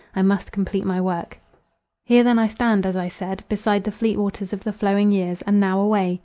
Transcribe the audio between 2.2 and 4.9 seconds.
then I stand, as I said, beside the fleet waters of the